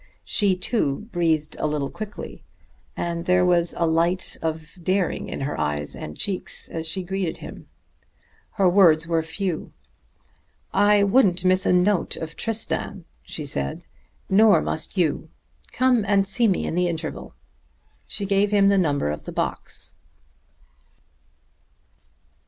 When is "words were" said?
8.67-9.21